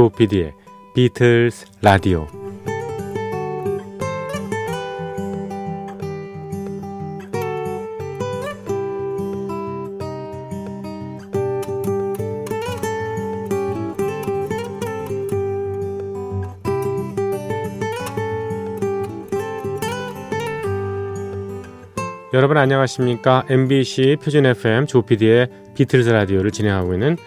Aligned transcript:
조피디의 0.00 0.54
비틀스 0.94 1.66
라디오 1.82 2.26
여러분 22.32 22.56
안녕하십니까? 22.56 23.44
MBC 23.50 24.16
표준 24.24 24.46
FM 24.46 24.86
조피디의 24.86 25.74
비틀즈 25.74 26.08
라디오를 26.08 26.52
진행하고 26.52 26.94
있는 26.94 27.18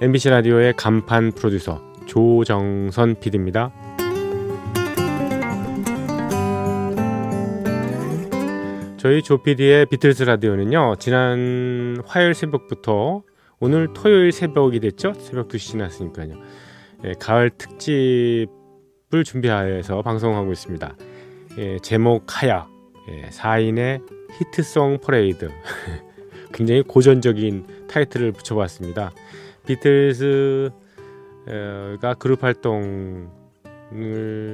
MBC 0.00 0.30
라디오의 0.30 0.72
간판 0.78 1.32
프로듀서 1.32 1.91
조정선 2.12 3.14
PD입니다. 3.20 3.72
저희 8.98 9.22
조피디의 9.22 9.86
비틀즈 9.86 10.24
라디오는요, 10.24 10.96
지난 10.98 11.96
화요일 12.04 12.34
새벽부터 12.34 13.22
오늘 13.60 13.94
토요일 13.94 14.30
새벽이 14.30 14.80
됐죠? 14.80 15.14
새벽 15.14 15.48
2시 15.48 15.58
지났으니까요. 15.70 16.34
예, 17.04 17.14
가을 17.18 17.48
특집을 17.48 19.24
준비하여서 19.24 20.02
방송하고 20.02 20.52
있습니다. 20.52 20.94
예, 21.56 21.78
제목 21.78 22.42
하야, 22.42 22.68
예, 23.08 23.30
4인의 23.30 24.02
히트송 24.38 24.98
퍼레이드 25.02 25.48
굉장히 26.52 26.82
고전적인 26.82 27.86
타이틀을 27.88 28.32
붙여봤습니다. 28.32 29.12
비틀즈 29.66 30.81
가 32.00 32.14
그룹 32.14 32.44
활동을 32.44 33.28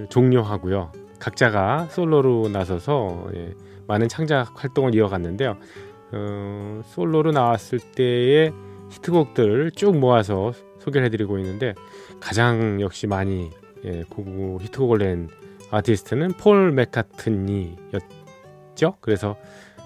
종료하고요. 0.09 0.93
각자가 1.19 1.87
솔로로 1.91 2.49
나서서 2.49 3.29
예, 3.35 3.55
많은 3.87 4.09
창작 4.09 4.53
활동을 4.63 4.95
이어갔는데요. 4.95 5.57
어, 6.13 6.81
솔로로 6.85 7.33
나왔을 7.33 7.81
때의 7.81 8.53
히트곡들을 8.91 9.73
쭉 9.73 9.99
모아서 9.99 10.53
소개를 10.79 11.07
해드리고 11.07 11.39
있는데 11.39 11.75
가장 12.21 12.81
역시 12.81 13.07
많이 13.07 13.51
예, 13.85 14.05
고고 14.09 14.59
히트곡을 14.61 14.99
낸 14.99 15.29
아티스트는 15.71 16.33
폴 16.33 16.73
맥카트니였죠. 16.73 17.77
그래서 19.01 19.37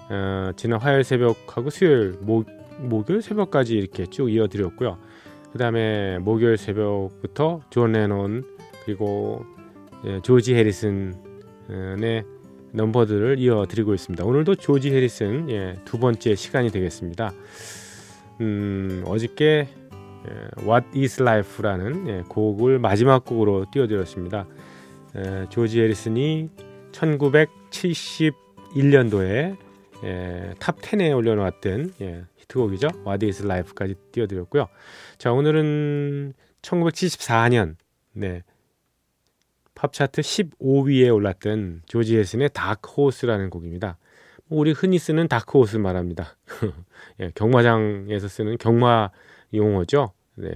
어, 0.09 0.51
지난 0.55 0.79
화요일 0.79 1.03
새벽하고 1.03 1.69
수요일 1.69 2.15
목, 2.21 2.47
목요일 2.79 3.21
새벽까지 3.21 3.75
이렇게 3.75 4.05
쭉 4.05 4.31
이어드렸고요. 4.31 4.97
그 5.53 5.59
다음에 5.59 6.17
목요일 6.17 6.57
새벽부터 6.57 7.61
존 7.69 7.91
레논 7.91 8.43
그리고 8.83 9.45
예, 10.03 10.19
조지 10.21 10.55
해리슨의 10.55 11.13
넘버들을 12.71 13.37
이어드리고 13.37 13.93
있습니다. 13.93 14.25
오늘도 14.25 14.55
조지 14.55 14.91
해리슨 14.91 15.51
예, 15.51 15.75
두 15.85 15.99
번째 15.99 16.33
시간이 16.33 16.71
되겠습니다. 16.71 17.33
음, 18.41 19.03
어저께 19.05 19.67
예, 20.27 20.31
What 20.63 20.99
is 20.99 21.21
Life라는 21.21 22.07
예, 22.07 22.23
곡을 22.27 22.79
마지막 22.79 23.23
곡으로 23.23 23.67
띄워드렸습니다. 23.71 24.47
예, 25.17 25.45
조지 25.51 25.81
해리슨이 25.81 26.49
1971년도에 26.91 29.55
예, 30.03 30.55
탑 30.57 30.81
10에 30.81 31.15
올려놓았던 31.15 31.93
예, 32.01 32.23
히트곡이죠. 32.43 32.89
What 33.05 33.25
is 33.25 33.43
Life까지 33.43 33.95
띄워드렸고요. 34.11 34.67
자 35.17 35.31
오늘은 35.31 36.33
1974년 36.61 37.75
네, 38.13 38.43
팝 39.75 39.91
차트 39.91 40.21
15위에 40.21 41.13
올랐던 41.13 41.81
조지 41.85 42.17
해리슨의 42.17 42.49
다크호스라는 42.53 43.49
곡입니다. 43.49 43.97
뭐 44.45 44.59
우리 44.59 44.71
흔히 44.71 44.99
쓰는 44.99 45.27
다크호스 45.27 45.77
말합니다. 45.77 46.37
예, 47.19 47.31
경마장에서 47.35 48.27
쓰는 48.27 48.57
경마 48.57 49.09
용어죠. 49.53 50.13
네, 50.35 50.49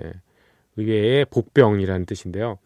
의외의 0.75 1.25
복병이라는 1.25 2.05
뜻인데요. 2.05 2.59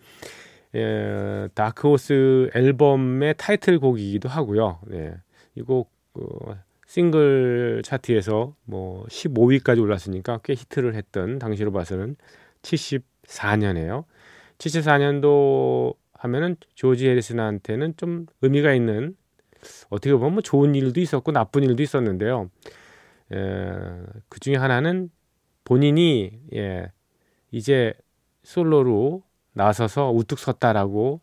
예, 0.76 1.48
다크호스 1.54 2.52
앨범의 2.54 3.36
타이틀곡이기도 3.38 4.30
하고요. 4.30 4.80
네, 4.88 5.16
이곡 5.56 5.92
어, 6.16 6.58
싱글 6.92 7.82
차트에서 7.86 8.54
뭐 8.66 9.06
15위까지 9.06 9.82
올랐으니까 9.82 10.42
꽤 10.44 10.56
히트를 10.56 10.94
했던 10.96 11.40
당시로 11.40 11.72
봐서는 11.72 12.18
74년에요. 12.64 14.04
74년도 14.58 15.96
하면은 16.12 16.58
조지 16.76 17.08
해리슨한테는 17.08 17.96
좀 17.96 18.26
의미가 18.42 18.74
있는 18.74 19.16
어떻게 19.90 20.12
보면 20.12 20.34
뭐 20.34 20.42
좋은 20.42 20.76
일도 20.76 21.00
있었고 21.00 21.32
나쁜 21.32 21.64
일도 21.64 21.82
있었는데요. 21.82 22.50
에, 23.32 23.38
그 24.28 24.42
중에 24.42 24.58
하나는 24.58 25.10
본인이 25.64 26.42
예, 26.54 26.92
이제 27.52 27.94
솔로로 28.44 29.24
나서서 29.54 30.12
우뚝 30.12 30.40
섰다라고 30.40 31.22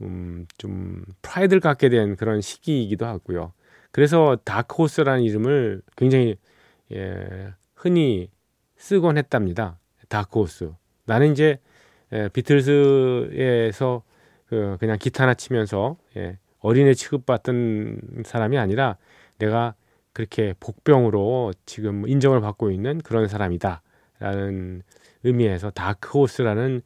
음, 0.00 0.48
좀 0.58 1.04
프라이드를 1.22 1.60
갖게 1.60 1.90
된 1.90 2.16
그런 2.16 2.40
시기이기도 2.40 3.06
하고요. 3.06 3.52
그래서 3.96 4.36
다크호스라는 4.44 5.22
이름을 5.22 5.80
굉장히 5.96 6.36
예, 6.92 7.54
흔히 7.74 8.28
쓰곤 8.76 9.16
했답니다. 9.16 9.78
다크호스. 10.10 10.70
나는 11.06 11.32
이제 11.32 11.58
예, 12.12 12.28
비틀즈에서 12.30 14.02
그 14.48 14.76
그냥 14.80 14.98
기타나 15.00 15.32
치면서 15.32 15.96
예, 16.18 16.36
어린애 16.58 16.92
취급받던 16.92 18.22
사람이 18.26 18.58
아니라 18.58 18.98
내가 19.38 19.74
그렇게 20.12 20.52
복병으로 20.60 21.54
지금 21.64 22.06
인정을 22.06 22.42
받고 22.42 22.70
있는 22.72 23.00
그런 23.00 23.28
사람이다라는 23.28 24.82
의미에서 25.24 25.70
다크호스라는 25.70 26.82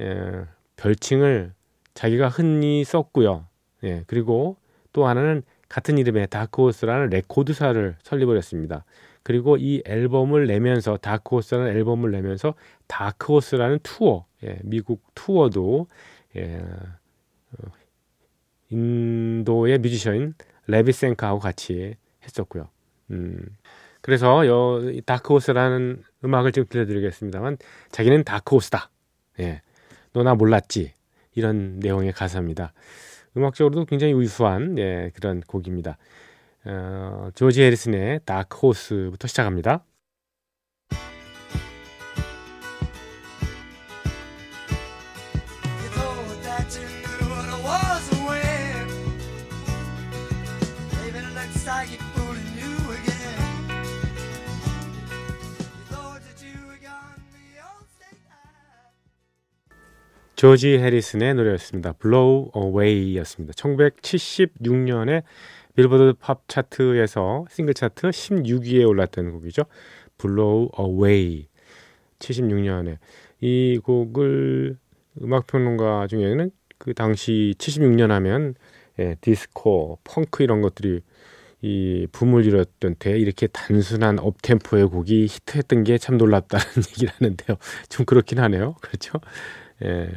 예, 0.00 0.46
별칭을 0.74 1.52
자기가 1.94 2.28
흔히 2.28 2.82
썼고요. 2.82 3.46
예, 3.84 4.02
그리고 4.08 4.56
또 4.92 5.06
하나는 5.06 5.44
같은 5.70 5.96
이름의 5.96 6.26
다크호스라는 6.28 7.08
레코드사를 7.08 7.96
설립을 8.02 8.36
했습니다. 8.36 8.84
그리고 9.22 9.56
이 9.56 9.82
앨범을 9.86 10.46
내면서 10.46 10.98
다크호스라는 10.98 11.68
앨범을 11.72 12.10
내면서 12.10 12.54
다크호스라는 12.88 13.78
투어, 13.82 14.26
예, 14.44 14.58
미국 14.64 15.02
투어도 15.14 15.86
예, 16.36 16.58
어, 16.58 17.70
인도의 18.70 19.78
뮤지션인 19.78 20.34
라비 20.66 20.85
샹카하고 20.85 21.38
같이 21.40 21.94
했었고요. 22.24 22.68
음, 23.12 23.38
그래서 24.00 24.46
여 24.46 24.82
다크호스라는 25.06 26.02
음악을 26.24 26.52
지금 26.52 26.66
들려드리겠습니다만 26.68 27.58
자기는 27.90 28.24
다크호스다. 28.24 28.90
예, 29.40 29.62
너 30.12 30.22
나 30.24 30.34
몰랐지 30.34 30.94
이런 31.34 31.78
내용의 31.78 32.12
가사입니다. 32.12 32.72
음악적으로도 33.36 33.84
굉장히 33.86 34.12
우수한 34.12 34.78
예, 34.78 35.10
그런 35.14 35.40
곡입니다. 35.42 35.98
어, 36.64 37.30
조지 37.34 37.62
해리슨의 37.62 38.20
다크 38.24 38.58
호스부터 38.58 39.28
시작합니다. 39.28 39.84
조지 60.40 60.78
해리슨의 60.78 61.34
노래였습니다. 61.34 61.92
Blow 61.92 62.50
Away였습니다. 62.56 63.52
1976년에 63.52 65.22
빌보드 65.76 66.14
팝 66.18 66.48
차트에서 66.48 67.44
싱글 67.50 67.74
차트 67.74 68.08
16위에 68.08 68.88
올랐던 68.88 69.32
곡이죠. 69.32 69.64
Blow 70.16 70.70
Away. 70.80 71.46
76년에 72.20 72.96
이 73.42 73.78
곡을 73.84 74.78
음악 75.20 75.46
평론가 75.46 76.06
중에는 76.06 76.50
그 76.78 76.94
당시 76.94 77.54
76년 77.58 78.08
하면 78.08 78.54
예, 78.98 79.16
디스코, 79.20 79.98
펑크 80.04 80.42
이런 80.42 80.62
것들이 80.62 81.02
이 81.60 82.06
붐을 82.12 82.46
이뤘던 82.46 82.94
때 82.98 83.18
이렇게 83.18 83.46
단순한 83.46 84.18
업템포의 84.18 84.86
곡이 84.86 85.26
히트했던 85.26 85.84
게 85.84 85.98
참 85.98 86.16
놀랍다는 86.16 86.64
얘기를 86.96 87.12
하는데요. 87.12 87.58
좀 87.90 88.06
그렇긴 88.06 88.38
하네요. 88.38 88.76
그렇죠? 88.80 89.20
예. 89.84 90.08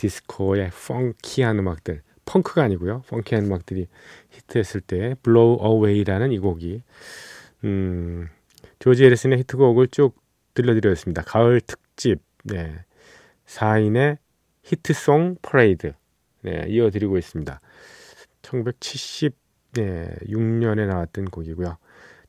디스코의 0.00 0.70
펑키한 0.70 1.58
음악들, 1.58 2.00
펑크가 2.24 2.62
아니고요. 2.62 3.02
펑키한 3.08 3.44
음악들이 3.44 3.86
히트했을 4.30 4.80
때 4.80 5.14
Blow 5.22 5.62
Away라는 5.62 6.32
이 6.32 6.38
곡이 6.38 6.82
음, 7.64 8.30
조지 8.78 9.04
해리슨의 9.04 9.40
히트곡을 9.40 9.88
쭉 9.88 10.16
들려드렸습니다. 10.54 11.20
가을 11.22 11.60
특집 11.60 12.22
네. 12.44 12.82
4인의 13.44 14.16
히트송 14.62 15.36
퍼레이드 15.42 15.92
네, 16.42 16.64
이어드리고 16.68 17.18
있습니다. 17.18 17.60
1976년에 18.40 20.86
나왔던 20.86 21.26
곡이고요. 21.26 21.76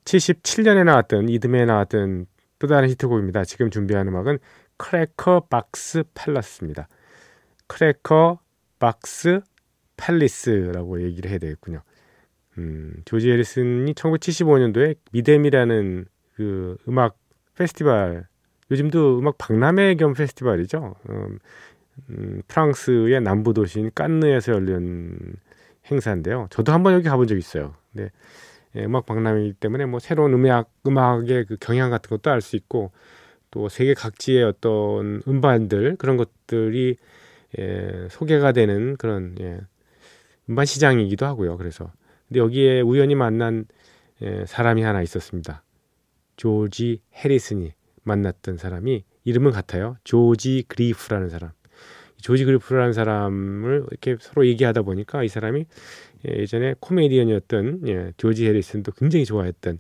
77년에 0.03 0.83
나왔던 0.83 1.29
이듬해 1.29 1.63
나왔던 1.63 2.25
또 2.59 2.67
다른 2.67 2.89
히트곡입니다. 2.89 3.45
지금 3.45 3.69
준비한 3.69 4.09
음악은 4.09 4.39
Cracker 4.75 5.48
Box 5.50 6.03
Palace입니다. 6.13 6.89
Cracker 7.71 8.39
Box 8.80 9.39
Palace라고 9.95 11.01
얘기를 11.03 11.31
해야 11.31 11.39
되겠군요. 11.39 11.81
음, 12.57 12.94
조지 13.06 13.31
해리슨이 13.31 13.94
1975년도에 13.94 14.97
MIDEM이라는 15.13 16.06
그 16.33 16.75
음악 16.89 17.18
페스티벌 17.56 18.27
요즘도 18.69 19.19
음악 19.19 19.38
박람회 19.38 19.95
겸 19.95 20.13
페스티벌이죠. 20.13 20.95
음, 21.09 21.39
음, 22.09 22.41
프랑스의 22.50 23.21
남부 23.21 23.53
도시인 23.53 23.91
깐느에서 23.95 24.51
열린 24.51 25.17
행사인데요. 25.89 26.47
저도 26.50 26.74
한번 26.74 26.94
여기 26.94 27.07
가본 27.07 27.27
적 27.27 27.38
있어요. 27.38 27.75
네. 27.94 28.09
예, 28.75 28.83
음악 28.83 29.06
박람회이기 29.06 29.53
때문에 29.53 29.85
뭐 29.85 30.00
새로운 30.00 30.33
음악 30.33 30.69
음악의 30.85 31.45
그 31.45 31.57
경향 31.59 31.89
같은 31.89 32.09
것도 32.09 32.31
알 32.31 32.41
수 32.41 32.57
있고 32.57 32.91
또 33.50 33.69
세계 33.69 33.94
각지의 33.94 34.44
어떤 34.44 35.21
음반들 35.25 35.95
그런 35.97 36.17
것들이 36.17 36.97
예, 37.59 38.07
소개가 38.09 38.51
되는 38.51 38.95
그런 38.98 39.36
예, 39.39 39.59
음반 40.50 40.65
시장이기도 40.65 41.25
하고요. 41.25 41.57
그래서 41.57 41.92
근데 42.27 42.39
여기에 42.39 42.81
우연히 42.81 43.15
만난 43.15 43.65
예, 44.21 44.45
사람이 44.45 44.81
하나 44.83 45.01
있었습니다. 45.01 45.63
조지 46.38 47.01
해리슨이 47.13 47.74
만났던 48.03 48.57
사람이 48.57 49.03
이름은 49.24 49.51
같아요. 49.51 49.98
조지 50.03 50.63
그리프라는 50.68 51.30
사람. 51.30 51.51
조지 52.21 52.45
그리프라는 52.45 52.94
사람을 52.94 53.86
이렇게 53.89 54.15
서로 54.19 54.45
얘기하다 54.45 54.83
보니까 54.83 55.24
이 55.24 55.27
사람이 55.27 55.65
예전에 56.25 56.75
코미디언이었던 56.80 57.88
예, 57.88 58.13
조지 58.18 58.48
해리슨도 58.48 58.92
굉장히 58.94 59.25
좋아했던 59.25 59.80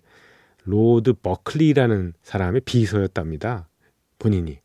로드 0.63 1.13
버클리라는 1.13 2.13
사람의 2.23 2.61
비서였답니다. 2.61 3.67
본인이 4.19 4.59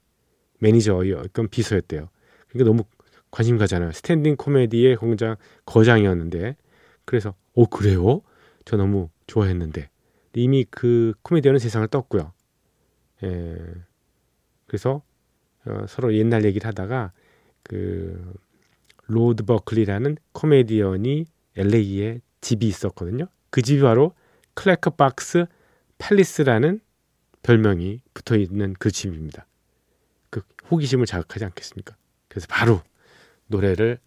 매니저였건 0.61 1.49
비서였대요. 1.49 2.08
그러니까 2.49 2.70
너무 2.70 2.85
관심 3.37 3.59
가잖아요. 3.59 3.93
스탠딩 3.93 4.37
코미디의 4.37 4.97
공장 4.97 5.37
거장이었는데 5.67 6.56
그래서 7.05 7.35
어 7.55 7.67
그래요? 7.67 8.23
저 8.65 8.79
너무 8.79 9.11
좋아했는데 9.27 9.91
이미 10.37 10.65
그 10.71 11.12
코미디언은 11.21 11.59
세상을 11.59 11.87
떴고요. 11.88 12.33
예. 13.25 13.56
그래서 14.67 15.03
어, 15.67 15.85
서로 15.87 16.15
옛날 16.15 16.47
얘기를 16.47 16.67
하다가 16.67 17.12
그 17.62 18.35
로드 19.06 19.44
버클리라는 19.44 20.17
코미디언이 20.32 21.27
LA에 21.56 22.21
집이 22.41 22.67
있었거든요. 22.67 23.27
그 23.50 23.61
집이 23.61 23.82
바로 23.82 24.15
Cracker 24.55 24.93
Box 24.93 25.44
Palace라는 25.99 26.81
별명이 27.43 28.00
붙어 28.15 28.35
있는 28.37 28.75
그 28.79 28.91
집입니다. 28.91 29.47
그 30.31 30.41
호기심을 30.71 31.05
자극하지 31.05 31.44
않겠습니까? 31.44 31.97
그래서 32.29 32.47
바로 32.49 32.81
노래를 33.48 33.98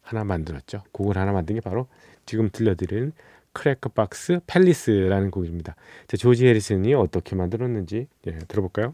하나 0.00 0.24
만들었죠. 0.24 0.82
곡을 0.92 1.16
하나 1.16 1.32
만든 1.32 1.54
게 1.54 1.60
바로 1.60 1.86
지금 2.26 2.50
들려드린 2.50 3.12
Cracker 3.52 3.90
Box 3.90 4.40
Palace라는 4.46 5.30
곡입니다. 5.30 5.76
자, 6.06 6.16
조지 6.16 6.46
해리슨이 6.46 6.94
어떻게 6.94 7.34
만들었는지 7.36 8.06
예, 8.26 8.38
들어볼까요? 8.48 8.92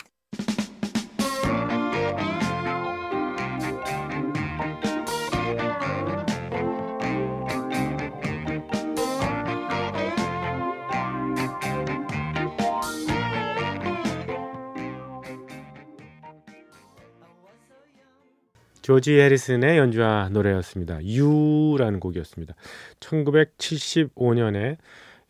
조지 18.86 19.18
해리슨의 19.18 19.78
연주와 19.78 20.28
노래였습니다. 20.28 21.04
유라는 21.04 21.98
곡이었습니다. 21.98 22.54
1975년에 23.00 24.76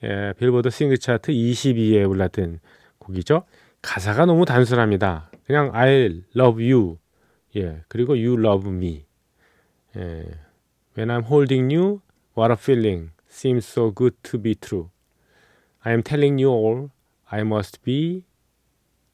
예, 0.02 0.34
빌보드 0.38 0.68
싱글 0.68 0.98
차트 0.98 1.32
22위에 1.32 2.06
올랐던 2.06 2.60
곡이죠. 2.98 3.46
가사가 3.80 4.26
너무 4.26 4.44
단순합니다. 4.44 5.30
그냥 5.46 5.70
I 5.72 6.22
love 6.36 6.70
you. 6.70 6.98
예, 7.56 7.80
그리고 7.88 8.12
you 8.12 8.38
love 8.38 8.70
me. 8.70 9.06
예, 9.96 10.26
When 10.94 11.08
I'm 11.08 11.24
holding 11.24 11.74
you, 11.74 12.02
what 12.36 12.52
a 12.52 12.58
feeling. 12.60 13.12
Seems 13.30 13.66
so 13.66 13.90
good 13.90 14.18
to 14.24 14.38
be 14.38 14.54
true. 14.54 14.90
I 15.80 15.94
am 15.94 16.02
telling 16.02 16.44
you 16.44 16.52
all. 16.52 16.90
I 17.30 17.40
must 17.40 17.82
be 17.82 18.24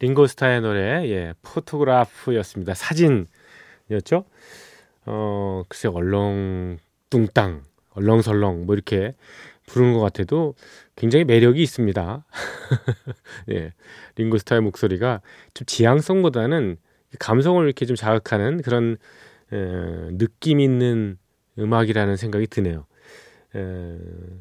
링고스타의 0.04 0.60
노래 0.60 1.08
예, 1.08 1.32
포토그래프였습니다. 1.40 2.74
사진이었죠. 2.74 4.26
어, 5.06 5.62
글쎄 5.66 5.88
얼렁뚱땅, 5.88 7.62
얼렁설렁 7.94 8.66
뭐 8.66 8.74
이렇게 8.74 9.14
부르는 9.66 9.94
것 9.94 10.00
같아도 10.00 10.54
굉장히 10.94 11.24
매력이 11.24 11.62
있습니다. 11.62 12.22
예, 13.52 13.72
링고스타의 14.16 14.60
목소리가 14.60 15.22
좀 15.54 15.64
지향성보다는 15.64 16.76
감성을 17.18 17.64
이렇게 17.64 17.86
좀 17.86 17.96
자극하는 17.96 18.60
그런 18.60 18.98
에, 19.52 19.56
느낌 20.18 20.60
있는 20.60 21.16
음악이라는 21.58 22.16
생각이 22.16 22.46
드네요. 22.48 22.84
에, 23.56 23.98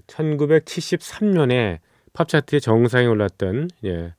1973년에 0.07 1.79
팝차트의 2.11 2.59
정상에 2.59 3.05
올랐던 3.05 3.69
예, 3.85 4.13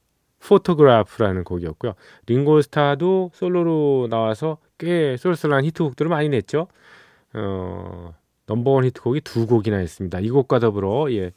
Photograph라는 0.46 1.44
곡이었고요. 1.44 1.94
링고스타도 2.26 3.30
솔로로 3.34 4.08
나와서 4.10 4.58
꽤 4.78 5.16
쏠쏠한 5.16 5.64
히트곡들을 5.64 6.08
많이 6.08 6.28
냈죠. 6.28 6.68
어, 7.32 8.14
넘버원 8.46 8.84
히트곡이 8.84 9.22
두 9.22 9.46
곡이나 9.46 9.80
있습니다. 9.80 10.20
이 10.20 10.30
곡과 10.30 10.58
더불어 10.58 11.10
예, 11.12 11.32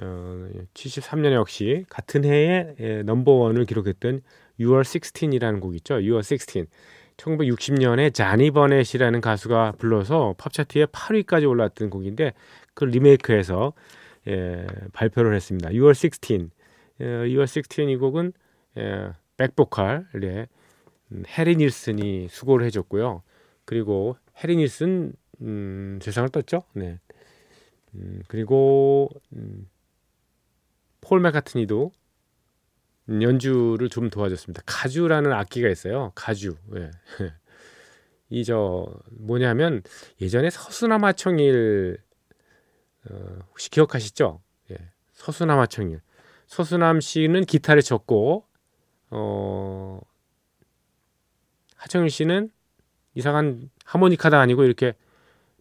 어, 0.00 0.48
73년에 0.74 1.32
역시 1.32 1.84
같은 1.88 2.24
해에 2.24 2.74
예, 2.78 3.02
넘버원을 3.02 3.64
기록했던 3.66 4.22
6월 4.60 4.82
16이라는 4.82 5.60
곡 5.60 5.74
있죠. 5.76 5.94
6월 5.94 6.22
16. 6.22 6.68
1960년에 7.16 8.14
자니 8.14 8.50
버넷이라는 8.50 9.20
가수가 9.20 9.74
불러서 9.78 10.34
팝차트에 10.38 10.86
8위까지 10.86 11.46
올랐던 11.46 11.90
곡인데 11.90 12.32
그 12.74 12.84
리메이크해서 12.84 13.74
예, 14.28 14.66
발표를 14.92 15.34
했습니다. 15.34 15.70
6월 15.70 15.94
16. 15.94 16.50
예, 17.00 17.04
6월 17.04 17.44
16이 17.44 17.98
곡은 17.98 18.32
예, 18.78 19.12
백보컬 19.36 20.06
예, 20.22 20.46
해리 21.38 21.56
닐슨이 21.56 22.28
수고를 22.28 22.66
해줬고요. 22.66 23.22
그리고 23.64 24.16
해리 24.42 24.56
닐슨 24.56 25.12
음, 25.40 25.98
세상을 26.02 26.28
떴죠. 26.30 26.62
네. 26.74 26.98
음, 27.94 28.22
그리고 28.28 29.08
음, 29.32 29.68
폴 31.00 31.20
맥카트니도 31.20 31.92
연주를 33.22 33.88
좀 33.88 34.08
도와줬습니다. 34.10 34.62
가주라는 34.66 35.32
악기가 35.32 35.68
있어요. 35.68 36.12
가주. 36.14 36.56
예. 36.76 36.90
이 38.30 38.44
저 38.44 38.86
뭐냐면 39.10 39.82
예전에 40.20 40.50
서수남하청일 40.50 41.98
어, 43.10 43.38
혹시 43.48 43.70
기억하시죠? 43.70 44.40
예. 44.70 44.76
서수남하청일. 45.14 46.00
서수남 46.50 47.00
씨는 47.00 47.44
기타를 47.44 47.80
쳤고 47.80 48.44
어 49.10 50.00
하청일 51.76 52.10
씨는 52.10 52.50
이상한 53.14 53.70
하모니카도 53.84 54.36
아니고 54.36 54.64
이렇게 54.64 54.94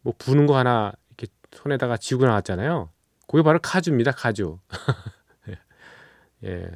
뭐 0.01 0.15
부는 0.17 0.48
거 0.48 0.58
하나 0.58 0.91
이렇게 1.10 1.31
손에다가 1.51 1.96
쥐고 1.96 2.25
나왔잖아요. 2.25 2.89
그게 3.27 3.43
바로 3.43 3.60
카주입니다. 3.62 4.12
카주. 4.13 4.58
예. 6.46 6.72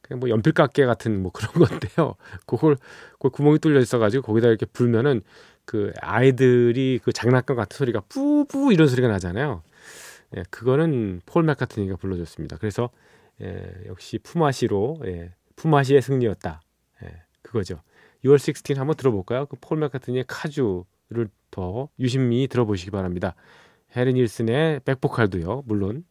그냥 0.00 0.20
뭐 0.20 0.28
연필깎개 0.28 0.86
같은 0.86 1.20
뭐 1.20 1.32
그런 1.32 1.52
건데요. 1.66 2.14
그걸 2.46 2.76
그 3.18 3.30
구멍이 3.30 3.58
뚫려 3.58 3.80
있어가지고 3.80 4.22
거기다 4.22 4.46
이렇게 4.46 4.64
불면은 4.64 5.22
그 5.64 5.92
아이들이 6.00 7.00
그 7.02 7.12
장난감 7.12 7.56
같은 7.56 7.76
소리가 7.76 8.02
뿌뿌 8.08 8.72
이런 8.72 8.86
소리가 8.86 9.08
나잖아요. 9.08 9.64
예, 10.36 10.44
그거는 10.50 11.20
폴 11.26 11.42
맥카트니가 11.42 11.96
불러줬습니다. 11.96 12.56
그래서 12.58 12.90
예, 13.42 13.72
역시 13.86 14.18
푸마시로 14.18 14.98
예, 15.06 15.34
푸마시의 15.56 16.02
승리였다. 16.02 16.60
예, 17.04 17.22
그거죠. 17.42 17.80
6월 18.24 18.38
16 18.38 18.78
한번 18.78 18.96
들어볼까요? 18.96 19.46
그 19.46 19.56
폴 19.60 19.78
맥카트니의 19.78 20.24
카주를 20.26 21.28
더 21.50 21.88
유심히 21.98 22.46
들어보시기 22.48 22.90
바랍니다. 22.90 23.34
해리 23.96 24.12
닐슨의 24.12 24.80
백보컬도요. 24.80 25.62
물론 25.66 26.04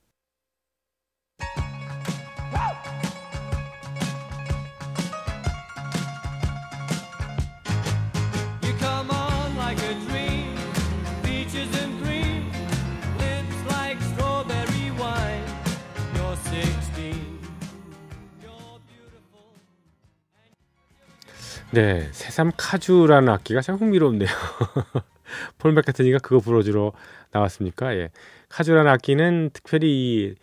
네, 21.72 22.08
새삼 22.14 22.52
카주라는 22.58 23.30
악기가 23.30 23.62
참 23.62 23.76
흥미롭네요. 23.76 24.28
폴 25.60 25.72
맥카트니가 25.74 26.18
그거 26.18 26.40
불어주러 26.40 26.94
나왔습니까? 27.32 27.96
예. 27.96 28.10
카주라는 28.50 28.90
악기는 28.92 29.52
특별히 29.54 30.34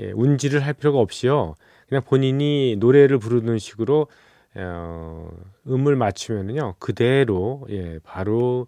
예, 0.00 0.10
운지를 0.10 0.66
할 0.66 0.72
필요가 0.72 0.98
없이요. 0.98 1.54
그냥 1.88 2.02
본인이 2.02 2.76
노래를 2.80 3.18
부르는 3.18 3.58
식으로 3.58 4.08
어, 4.56 5.28
음을 5.68 5.94
맞추면은요 5.94 6.74
그대로 6.80 7.64
예, 7.70 8.00
바로 8.02 8.66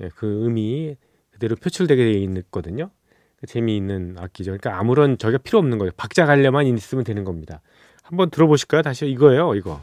예, 0.00 0.08
그 0.16 0.44
음이 0.44 0.96
그대로 1.30 1.54
표출되게 1.54 2.02
돼 2.02 2.12
있거든요. 2.40 2.90
그 3.38 3.46
재미있는 3.46 4.16
악기죠. 4.18 4.50
그러니까 4.50 4.80
아무런 4.80 5.16
저게 5.16 5.38
필요 5.38 5.60
없는 5.60 5.78
거예요. 5.78 5.92
박자 5.96 6.26
갈려만 6.26 6.66
있으면 6.66 7.04
되는 7.04 7.22
겁니다. 7.22 7.60
한번 8.02 8.30
들어보실까요? 8.30 8.82
다시 8.82 9.08
이거예요, 9.08 9.54
이거. 9.54 9.80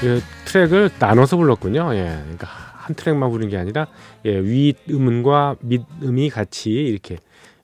그 0.00 0.20
트랙을 0.44 0.90
나눠서 1.00 1.36
불렀군요. 1.36 1.92
예, 1.94 2.20
그러니까 2.22 2.46
한 2.46 2.94
트랙만 2.94 3.30
부른 3.30 3.48
게 3.48 3.56
아니라 3.56 3.88
예, 4.24 4.38
위 4.38 4.74
음과 4.88 5.56
밑 5.60 5.82
음이 6.02 6.30
같이 6.30 6.70
이렇게 6.70 7.18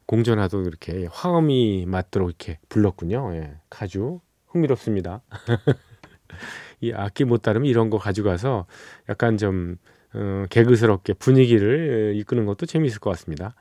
공존하도록 0.06 0.66
이렇게 0.66 1.06
화음이 1.12 1.86
맞도록 1.86 2.28
이렇게 2.28 2.58
불렀군요. 2.68 3.30
예, 3.34 3.54
아주 3.70 4.20
흥미롭습니다. 4.48 5.22
이 6.80 6.92
악기 6.92 7.24
못 7.24 7.42
다루면 7.42 7.68
이런 7.68 7.88
거 7.88 7.98
가져가서 7.98 8.66
약간 9.08 9.38
좀 9.38 9.76
어, 10.12 10.44
개그스럽게 10.50 11.12
분위기를 11.14 12.14
이끄는 12.16 12.46
것도 12.46 12.66
재미있을 12.66 12.98
것 12.98 13.10
같습니다. 13.10 13.54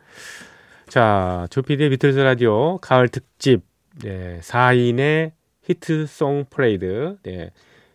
자, 0.87 1.45
조피디의 1.51 1.91
비틀즈 1.91 2.19
라디오 2.19 2.79
가을 2.79 3.07
특집 3.07 3.61
네, 4.01 4.39
4인의 4.41 5.33
히트송 5.61 6.45
퍼레이드 6.49 7.17
네, 7.21 7.51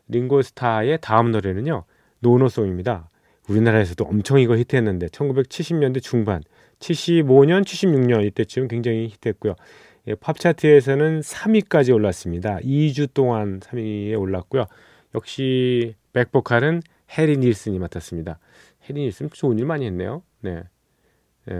링고스타의 0.09 0.99
다음 1.01 1.31
노래는요. 1.31 1.85
No 2.21 2.33
No 2.33 2.45
Song입니다. 2.45 3.11
우리나라에서도 3.49 4.05
엄청 4.05 4.39
이거 4.39 4.57
히트했는데 4.57 5.07
1970년대 5.09 6.03
중반, 6.03 6.43
75년, 6.81 7.65
76년 7.65 8.25
이때쯤 8.27 8.69
굉장히 8.69 9.09
히트했고요. 9.09 9.55
예, 10.09 10.15
팝 10.15 10.39
차트에서는 10.39 11.21
3위까지 11.21 11.95
올랐습니다. 11.95 12.59
2주 12.59 13.13
동안 13.13 13.61
3위에 13.61 14.19
올랐고요. 14.19 14.67
역시 15.15 15.95
백보컬은 16.13 16.83
해리 17.17 17.37
닐슨이 17.39 17.79
맡았습니다. 17.79 18.39
해리 18.89 19.03
닐슨 19.03 19.31
좋은 19.31 19.59
일 19.59 19.67
많이 19.67 19.87
했네요. 19.87 20.23
네. 20.41 20.63
에, 21.51 21.55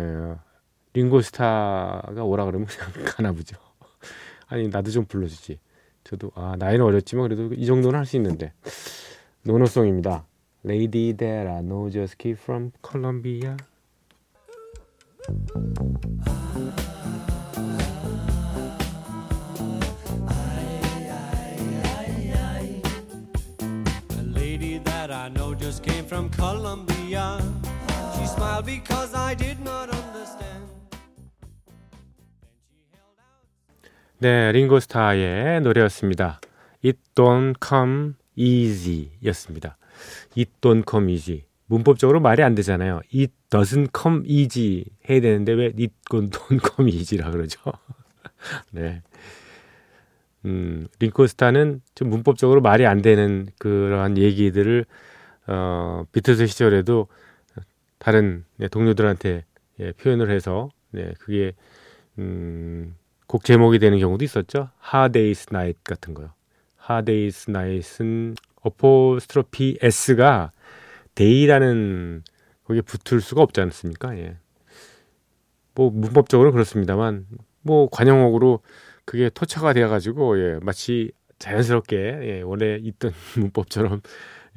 링고스타가 0.95 2.25
오라 2.25 2.45
그러면 2.47 2.67
그냥 2.67 2.93
가나 3.07 3.33
보죠. 3.33 3.57
아니 4.47 4.69
나도 4.69 4.91
좀 4.91 5.05
불러주지. 5.05 5.59
저도 6.09 6.33
아 6.35 6.57
나이는 6.59 6.85
어렸지만 6.85 7.29
그래도 7.29 7.53
이 7.53 7.67
정도는 7.67 7.99
할 7.99 8.07
수 8.07 8.17
있는데 8.17 8.53
노노송입니다. 9.43 10.25
Lady 10.65 11.13
that 11.13 11.47
I 11.47 11.61
know 11.61 11.91
just 11.91 12.17
came 12.19 12.37
from 12.37 12.73
Colombia. 12.83 13.57
I 25.11 25.31
know 25.31 25.55
just 25.55 25.83
came 25.83 26.07
from 26.07 26.31
Colombia. 26.31 27.39
She 28.17 28.27
smiled 28.27 28.65
because 28.65 29.15
I 29.15 29.35
네, 34.21 34.51
링고스타의 34.51 35.61
노래였습니다. 35.61 36.41
It 36.85 36.99
don't 37.15 37.55
come 37.65 38.15
easy 38.35 39.11
였습니다. 39.27 39.77
It 40.37 40.51
don't 40.61 40.83
come 40.91 41.13
easy. 41.13 41.45
문법적으로 41.67 42.19
말이 42.19 42.43
안 42.43 42.57
되잖아요. 42.57 43.01
It 43.15 43.33
doesn't 43.49 43.91
come 43.97 44.25
easy 44.27 44.87
해야 45.09 45.21
되는데 45.21 45.53
왜 45.53 45.67
it 45.67 45.93
don't 46.11 46.59
come 46.75 46.91
easy라 46.91 47.31
그러죠? 47.31 47.61
네. 48.73 49.03
음, 50.47 50.89
링고스타는 50.99 51.83
좀 51.95 52.11
문법적으로 52.11 52.61
말이 52.61 52.87
안 52.87 53.01
되는 53.03 53.47
그러한 53.61 54.19
얘기들을 54.19 54.85
어, 55.47 56.05
비틀스 56.11 56.49
시절에도 56.49 57.07
다른 57.99 58.45
네, 58.57 58.67
동료들한테 58.67 59.45
예, 59.79 59.93
표현을 59.93 60.33
해서 60.33 60.71
네, 60.91 61.15
그게 61.21 61.53
음, 62.19 62.97
곡 63.29 63.45
제목이 63.45 63.79
되는 63.79 63.99
경우도 63.99 64.25
있었죠. 64.25 64.71
Hard 64.93 65.19
Day's 65.19 65.53
Night 65.55 65.81
같은 65.85 66.15
거요. 66.15 66.33
Hard 66.91 67.13
Day's 67.13 67.49
Night은 67.49 68.35
어포스트로피 68.63 69.79
S가 69.83 70.51
데이라는 71.15 72.25
거기에 72.65 72.81
붙을 72.81 73.21
수가 73.21 73.43
없지 73.43 73.61
않습니까? 73.61 74.17
예. 74.19 74.39
뭐 75.75 75.91
문법적으로는 75.91 76.53
그렇습니다만 76.53 77.27
뭐 77.61 77.89
관용어로 77.91 78.61
그게 79.05 79.29
토착화 79.29 79.75
되어 79.75 79.89
가지고 79.89 80.39
예, 80.41 80.59
마치 80.63 81.13
자연스럽게 81.39 81.97
예, 81.97 82.41
원래 82.43 82.79
있던 82.83 83.13
문법처럼 83.37 84.01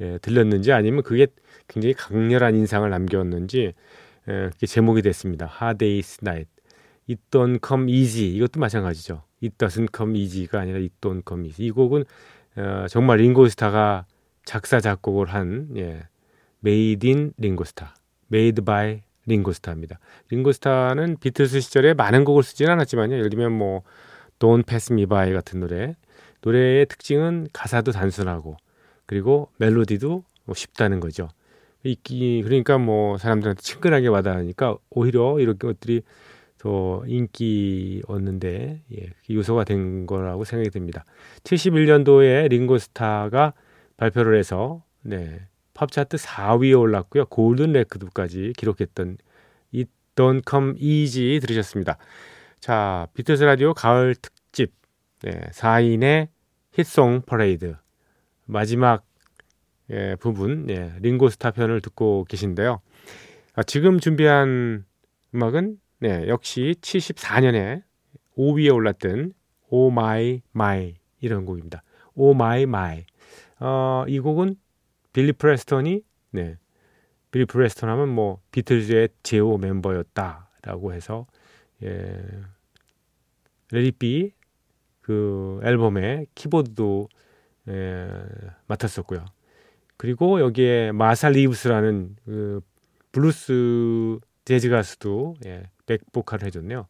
예, 0.00 0.18
들렸는지 0.18 0.72
아니면 0.72 1.02
그게 1.02 1.26
굉장히 1.68 1.92
강렬한 1.94 2.56
인상을 2.56 2.88
남겼는지 2.88 3.74
예, 4.28 4.50
그게 4.52 4.66
제목이 4.66 5.02
됐습니다. 5.02 5.46
Day's 5.76 6.22
Night. 6.22 6.50
It 7.08 7.20
don't 7.30 7.58
come 7.66 7.90
easy. 7.92 8.36
이것도 8.36 8.60
마찬가지죠. 8.60 9.22
It 9.42 9.56
doesn't 9.58 9.88
come 9.96 10.18
easy가 10.18 10.60
아니라 10.60 10.78
It 10.78 10.94
don't 11.00 11.22
come 11.26 11.46
easy. 11.46 11.66
이 11.66 11.70
곡은 11.70 12.04
어, 12.56 12.86
정말 12.88 13.18
링고스타가 13.18 14.06
작사 14.44 14.80
작곡을 14.80 15.26
한 15.28 15.68
예, 15.76 16.02
Made 16.64 17.10
in 17.10 17.32
링고스타. 17.38 17.94
Made 18.32 18.64
by 18.64 19.02
링고스타입니다. 19.26 19.98
링고스타는 20.30 21.18
비틀스 21.20 21.60
시절에 21.60 21.94
많은 21.94 22.24
곡을 22.24 22.42
쓰지는 22.42 22.72
않았지만요. 22.72 23.16
예를 23.16 23.30
들면 23.30 23.52
뭐 23.52 23.82
Don't 24.38 24.66
Pass 24.66 24.92
Me 24.92 25.06
By 25.06 25.32
같은 25.32 25.60
노래. 25.60 25.96
노래의 26.42 26.86
특징은 26.86 27.48
가사도 27.52 27.92
단순하고 27.92 28.56
그리고 29.06 29.48
멜로디도 29.58 30.24
뭐 30.44 30.54
쉽다는 30.54 31.00
거죠. 31.00 31.28
있기 31.84 32.42
그러니까 32.44 32.78
뭐 32.78 33.18
사람들한테 33.18 33.62
친근하게 33.62 34.08
와닿으니까 34.08 34.76
오히려 34.90 35.38
이런 35.38 35.58
것들이 35.58 36.02
더 36.62 37.02
인기 37.08 38.02
얻는데 38.06 38.84
예, 38.92 39.10
요소가 39.28 39.64
된 39.64 40.06
거라고 40.06 40.44
생각이 40.44 40.70
듭니다. 40.70 41.04
71년도에 41.42 42.48
링고스타가 42.50 43.52
발표를 43.96 44.38
해서 44.38 44.84
네, 45.00 45.40
팝 45.74 45.90
차트 45.90 46.18
4위에 46.18 46.78
올랐고요. 46.78 47.26
골든 47.26 47.72
레코드까지 47.72 48.52
기록했던 48.56 49.18
It 49.74 49.90
Don't 50.14 50.48
Come 50.48 50.74
Easy 50.78 51.40
들으셨습니다. 51.40 51.98
자, 52.60 53.08
비틀스 53.14 53.42
라디오 53.42 53.74
가을 53.74 54.14
특집 54.14 54.72
네, 55.22 55.40
4인의 55.50 56.28
히트송 56.74 57.22
퍼레이드 57.22 57.74
마지막 58.46 59.04
예, 59.90 60.14
부분 60.14 60.70
예, 60.70 60.92
링고스타 61.00 61.50
편을 61.50 61.80
듣고 61.80 62.24
계신데요. 62.28 62.80
아, 63.56 63.64
지금 63.64 63.98
준비한 63.98 64.84
음악은 65.34 65.78
네, 66.02 66.26
역시 66.26 66.74
74년에 66.80 67.84
5위에 68.36 68.74
올랐던 68.74 69.34
Oh 69.68 69.92
My 69.92 70.42
My 70.50 70.96
이런 71.20 71.46
곡입니다. 71.46 71.84
Oh 72.14 72.34
My 72.34 72.66
My. 72.66 73.06
어, 73.60 74.04
이 74.08 74.18
곡은 74.18 74.56
빌리 75.12 75.32
프레스턴이 75.32 76.02
네. 76.32 76.56
빌리 77.30 77.44
프레스턴 77.44 77.88
하면 77.88 78.08
뭐 78.08 78.40
비틀즈의 78.50 79.10
제5 79.22 79.58
멤버였다라고 79.58 80.92
해서 80.92 81.28
예. 81.84 82.20
Let 83.70 83.97
It 83.97 84.14
Be 84.14 84.32
그 85.02 85.60
앨범의 85.62 86.26
키보드도 86.34 87.08
예, 87.68 88.08
맡았었고요. 88.66 89.24
그리고 89.96 90.40
여기에 90.40 90.90
마사 90.90 91.28
리브스라는 91.28 92.16
그 92.24 92.60
블루스 93.12 94.18
재즈 94.44 94.68
가수도 94.68 95.36
예, 95.46 95.70
백보컬을 95.86 96.46
해줬네요. 96.46 96.86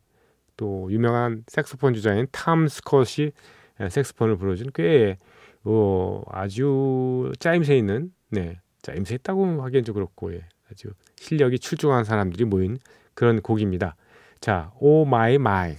또 0.57 0.91
유명한 0.91 1.45
색소폰 1.49 1.95
주자인 1.95 2.27
탐 2.31 2.69
스콧이 2.69 3.33
예, 3.81 3.89
색소폰을 3.89 4.37
불어준 4.37 4.71
꽤 4.75 5.19
어, 5.65 6.23
아주 6.29 7.33
짜임새 7.39 7.77
있는 7.77 8.13
네 8.31 8.61
짜임새 8.83 9.17
있다고 9.17 9.63
하기엔 9.63 9.85
좀 9.85 9.95
그렇고 9.95 10.33
예, 10.35 10.47
아주 10.71 10.89
실력이 11.17 11.59
출중한 11.59 12.05
사람들이 12.05 12.45
모인 12.45 12.79
그런 13.15 13.41
곡입니다. 13.41 13.97
자, 14.41 14.73
Oh 14.79 15.05
My 15.05 15.39
My 15.39 15.77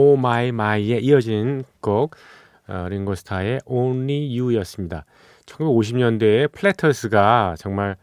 Oh 0.00 0.16
My 0.16 0.52
My에 0.52 0.98
이어진 0.98 1.64
곡 1.80 2.14
어, 2.68 2.86
링고스타의 2.88 3.62
Only 3.64 4.38
You였습니다. 4.38 5.04
1950년대에 5.44 6.52
플래터스가 6.52 7.56
정말 7.58 7.96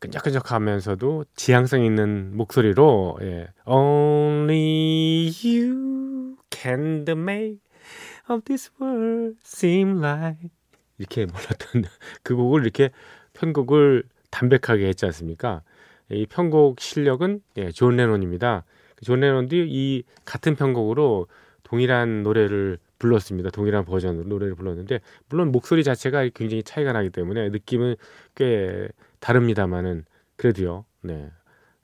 끈적끈적하면서도 0.00 1.24
지향성 1.36 1.84
있는 1.84 2.36
목소리로 2.36 3.18
예, 3.22 3.46
Only 3.64 5.30
you 5.44 6.36
can 6.50 7.16
make 7.16 8.42
this 8.44 8.72
world 8.80 9.36
seem 9.44 9.98
right 9.98 10.50
이렇게 10.98 11.26
불렀던 11.26 11.84
그 12.24 12.34
곡을 12.34 12.62
이렇게 12.62 12.90
편곡을 13.34 14.02
담백하게 14.32 14.88
했지 14.88 15.06
않습니까? 15.06 15.62
이 16.10 16.26
편곡 16.26 16.80
실력은 16.80 17.40
예, 17.56 17.70
존 17.70 17.94
레논입니다. 17.94 18.64
존 19.02 19.20
레논도 19.20 19.56
이 19.56 20.04
같은 20.24 20.56
편곡으로 20.56 21.26
동일한 21.62 22.22
노래를 22.22 22.78
불렀습니다. 22.98 23.50
동일한 23.50 23.84
버전으로 23.84 24.24
노래를 24.24 24.54
불렀는데 24.54 25.00
물론 25.28 25.52
목소리 25.52 25.84
자체가 25.84 26.28
굉장히 26.34 26.62
차이가 26.62 26.92
나기 26.92 27.10
때문에 27.10 27.50
느낌은 27.50 27.96
꽤 28.34 28.88
다릅니다만은 29.20 30.04
그래도요. 30.36 30.84
네. 31.02 31.30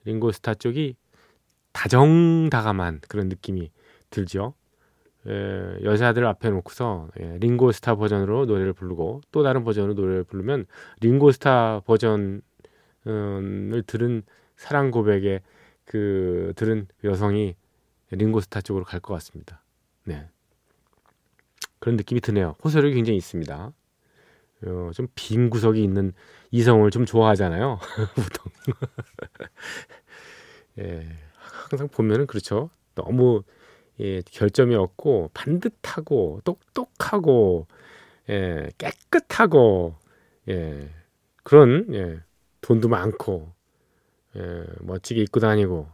링고스타 0.05 0.55
쪽이 0.55 0.97
다정다감한 1.73 3.01
그런 3.09 3.29
느낌이 3.29 3.71
들죠. 4.11 4.55
예, 5.29 5.77
여자들 5.85 6.27
앞에 6.27 6.51
놓고서 6.51 7.09
예, 7.21 7.39
링고스타 7.41 7.95
버전으로 7.95 8.47
노래를 8.47 8.73
부르고 8.73 9.21
또 9.31 9.43
다른 9.43 9.65
버전으로 9.65 9.95
노래를 9.95 10.25
부르면 10.25 10.67
링고스타 11.01 11.83
버전을 11.87 12.43
들은 13.87 14.23
사랑 14.57 14.91
고백에 14.91 15.41
그 15.85 16.53
들은 16.57 16.87
여성이 17.05 17.57
링고스타 18.11 18.61
쪽으로 18.63 18.85
갈 18.85 19.01
것 19.01 19.15
같습니다. 19.15 19.63
네. 20.05 20.29
그런 21.79 21.97
느낌이 21.97 22.21
드네요. 22.21 22.57
호소력이 22.65 22.95
굉장히 22.95 23.17
있습니다. 23.19 23.73
어, 24.65 24.91
좀빈 24.95 25.51
구석이 25.51 25.83
있는 25.83 26.13
이성을 26.53 26.89
좀 26.91 27.05
좋아하잖아요. 27.07 27.79
보통. 28.15 28.53
예, 30.79 31.07
항상 31.71 31.89
보면은 31.89 32.27
그렇죠. 32.27 32.71
너무 32.95 33.43
예, 34.01 34.23
결점이 34.23 34.75
없고 34.75 35.31
반듯하고 35.35 36.41
똑똑하고 36.45 37.67
예, 38.31 38.69
깨끗하고 38.79 39.97
예, 40.49 40.89
그런 41.43 41.87
예, 41.95 42.21
돈도 42.61 42.89
많고 42.89 43.53
예, 44.37 44.65
멋지게 44.81 45.21
입고 45.23 45.41
다니고 45.41 45.89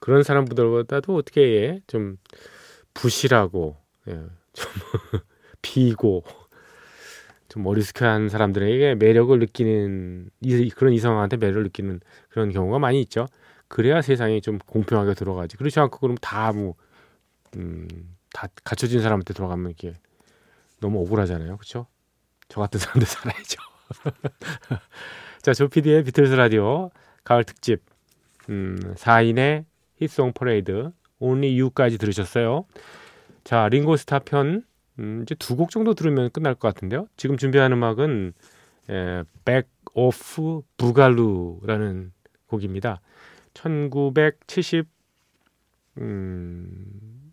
그런 0.00 0.22
사람들보다도 0.22 1.14
어떻게 1.14 1.40
예, 1.42 1.80
좀 1.86 2.16
부실하고 2.94 3.76
예, 4.08 4.12
좀 4.52 4.72
비고 5.62 6.24
좀 7.48 7.66
어리숙한 7.66 8.28
사람들에게 8.28 8.94
매력을 8.94 9.36
느끼는 9.38 10.30
이, 10.40 10.70
그런 10.70 10.92
이성한테 10.92 11.36
매력을 11.36 11.64
느끼는 11.64 12.00
그런 12.28 12.50
경우가 12.50 12.78
많이 12.78 13.00
있죠. 13.02 13.26
그래야 13.68 14.02
세상이 14.02 14.40
좀 14.40 14.58
공평하게 14.58 15.14
들어가지. 15.14 15.56
그렇지 15.56 15.78
않고 15.80 15.98
그럼 15.98 16.16
다뭐 16.20 16.74
음, 17.56 17.88
다 18.32 18.48
갖춰진 18.64 19.00
사람한테 19.00 19.34
들어가면 19.34 19.72
이게 19.72 19.94
너무 20.80 21.00
억울하잖아요. 21.00 21.56
그렇죠? 21.56 21.86
저 22.48 22.60
같은 22.60 22.78
사람들 22.80 23.06
살아야죠. 23.06 23.60
자, 25.42 25.52
조피디의 25.52 26.04
비틀스 26.04 26.34
라디오 26.34 26.90
가을 27.24 27.44
특집 27.44 27.82
음, 28.48 28.78
4인의 28.96 29.64
히트송 29.96 30.32
퍼레이드 30.32 30.90
Only 31.18 31.60
You까지 31.60 31.98
들으셨어요. 31.98 32.64
자, 33.44 33.68
링고스타 33.68 34.20
편 34.20 34.64
음, 34.98 35.22
이제 35.22 35.34
두 35.36 35.56
곡 35.56 35.70
정도 35.70 35.94
들으면 35.94 36.30
끝날 36.30 36.54
것 36.54 36.72
같은데요. 36.72 37.06
지금 37.16 37.36
준비한 37.36 37.72
음악은 37.72 38.32
에, 38.90 39.22
Back 39.44 39.68
Off 39.94 40.62
Boogaloo라는 40.76 42.12
곡입니다. 42.46 43.00
1970 43.54 44.86
음, 45.98 47.32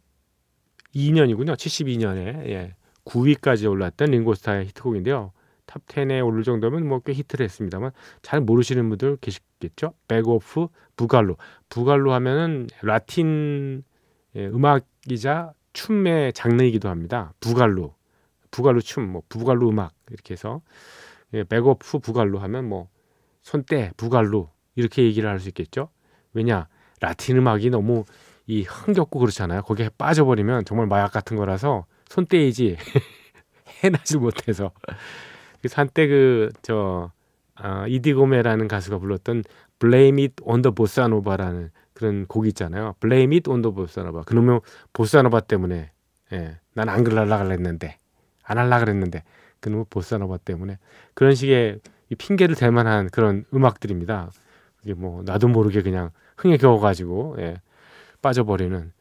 2년이군요. 0.95 1.54
72년에 1.56 2.47
예, 2.50 2.76
9위까지 3.06 3.69
올랐던 3.69 4.12
링고스타의 4.12 4.65
히트곡인데요. 4.67 5.32
탑 5.65 5.86
10에 5.86 6.26
오를 6.26 6.43
정도면 6.43 6.88
뭐 6.88 7.00
꽤 7.00 7.13
히트를 7.13 7.43
했습니다만 7.45 7.91
잘 8.21 8.41
모르시는 8.41 8.88
분들 8.89 9.17
계시겠죠? 9.22 9.93
Back 10.08 10.42
Off 10.42 10.67
Boogaloo. 10.96 11.38
Boogaloo 11.70 12.13
하면은 12.13 12.67
라틴 12.82 13.84
예, 14.36 14.48
음악이자 14.48 15.54
춤의 15.74 16.34
장르이기도 16.34 16.89
합니다. 16.89 17.34
Boogaloo. 17.39 17.96
Boogaloo 18.52 18.82
춤, 18.82 19.12
뭐 19.12 19.24
Boogaloo 19.30 19.70
음악 19.70 19.93
이렇게 20.12 20.34
해서 20.34 20.62
예, 21.34 21.43
Back 21.43 21.76
Off 21.76 22.00
Boogaloo 22.00 22.39
하면 22.39 22.65
뭐 22.70 22.89
손 23.41 23.66
떼 23.66 23.91
Boogaloo 23.98 24.52
이렇게 24.76 25.04
얘기를 25.04 25.30
할 25.30 25.39
수 25.39 25.50
있겠죠. 25.50 25.89
왜냐 26.34 26.67
라틴 27.02 27.38
음악이 27.38 27.70
너무 27.70 28.06
이 28.48 28.63
흥겹고 28.63 29.20
그렇잖아요. 29.20 29.62
거기에 29.63 29.89
빠져버리면 29.98 30.65
정말 30.65 30.88
마약 30.88 31.12
같은 31.12 31.36
거라서 31.38 31.86
손 32.10 32.32
떼질 32.32 32.78
헤어나질 33.84 34.20
못해서 34.20 34.72
그래서 35.60 35.82
한때 35.82 36.08
그 36.08 36.50
저 36.62 37.12
아, 37.60 37.88
이디고메라는 37.88 38.67
가수가 38.67 39.00
불렀던 39.00 39.43
Blame 39.80 40.24
It 40.24 40.36
on 40.43 40.62
the 40.62 40.74
Bossa 40.74 41.06
Nova라는 41.06 41.72
그런 41.93 42.26
곡이 42.28 42.50
있잖아요. 42.50 42.96
Blame 43.00 43.38
It 43.38 43.50
on 43.50 43.62
the 43.62 43.74
Bossa 43.74 44.04
Nova. 44.06 44.24
그러면 44.26 44.60
보사노바 44.93 45.41
때문에 45.41 45.91
예, 46.34 46.60
난 46.74 46.89
안 46.89 47.04
그럴라 47.04 47.43
그랬는데 47.43 47.98
안 48.43 48.58
할라 48.58 48.80
그랬는데 48.80 49.24
그놈의 49.60 49.86
보사노바 49.89 50.38
때문에 50.38 50.78
그런 51.13 51.34
식의 51.34 51.80
핑계를 52.17 52.56
댈 52.56 52.72
만한 52.72 53.10
그런 53.10 53.46
음악들입니다. 53.54 54.32
이게 54.84 54.93
뭐 54.93 55.24
나도 55.24 55.48
모르게 55.48 55.82
그냥 55.82 56.12
흥에 56.38 56.58
겨워가지고 56.58 57.38
예, 57.39 57.62
빠져버리는 58.22 58.91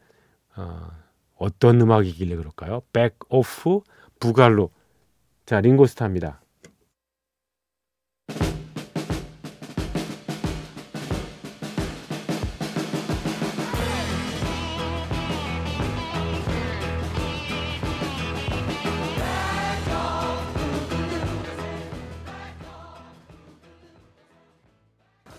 어, 0.55 0.87
어떤 1.35 1.79
음악이길래 1.79 2.35
그럴까요? 2.35 2.81
백 2.91 3.17
오프 3.29 3.81
부갈로 4.19 4.71
자 5.45 5.61
링고스타입니다. 5.61 6.41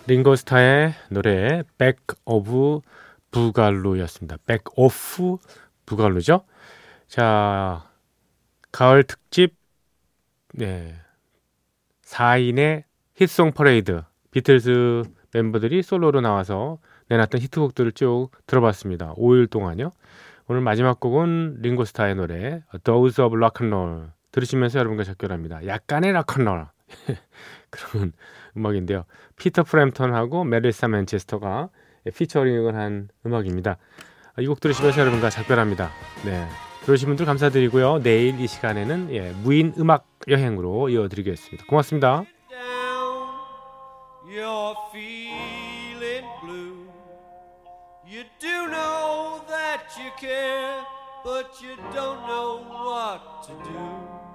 링고스타의 0.09 0.95
노래 1.11 1.61
Back 1.77 1.99
of 2.25 2.79
Boogaloo였습니다. 3.29 4.37
Back 4.47 4.63
Off 4.75 5.37
Boogaloo죠. 5.85 6.45
자, 7.05 7.87
가을 8.71 9.03
특집 9.03 9.55
네. 10.55 10.95
4인의 12.05 12.85
히트송 13.17 13.51
퍼레이드 13.51 14.01
비틀즈 14.31 15.03
멤버들이 15.31 15.83
솔로로 15.83 16.21
나와서 16.21 16.79
내놨던 17.09 17.39
히트곡들을 17.41 17.91
쭉 17.91 18.29
들어봤습니다. 18.47 19.13
5일 19.13 19.47
동안요. 19.47 19.91
오늘 20.47 20.61
마지막 20.61 20.99
곡은 20.99 21.57
링고스타의 21.61 22.15
노래 22.15 22.63
Dose 22.83 23.23
of 23.23 23.35
Rock 23.35 23.63
and 23.63 23.75
Roll 23.75 24.07
들으시면서 24.31 24.79
여러분과 24.79 25.03
작별합니다. 25.03 25.67
약간의 25.67 26.13
rock 26.13 26.32
and 26.32 26.46
roll 26.46 26.65
그런 27.69 28.13
음악인데요. 28.57 29.03
피터 29.37 29.63
프램턴하고 29.63 30.43
멜리사 30.43 30.87
맨체스터가 30.87 31.69
피처링을 32.15 32.75
한 32.75 33.09
음악입니다. 33.25 33.77
이 34.39 34.45
곡 34.47 34.59
들으시면서 34.61 35.01
여러분과 35.01 35.29
작별합니다. 35.29 35.91
네. 36.25 36.47
들으신 36.85 37.09
분들 37.09 37.25
감사드리고요. 37.25 37.99
내일 38.03 38.39
이 38.39 38.47
시간에는 38.47 39.09
예, 39.13 39.31
무인 39.43 39.73
음악 39.77 40.07
여행으로 40.29 40.87
이어드리겠습니다. 40.89 41.65
고맙습니다. 41.67 42.23
You 48.11 48.23
do 48.39 48.67
know 48.67 49.39
that 49.47 49.81
you 49.97 50.09
care, 50.19 50.81
but 51.23 51.61
you 51.61 51.75
don't 51.93 52.25
know 52.25 52.57
what 52.87 53.21
to 53.45 53.53
do. 53.63 54.28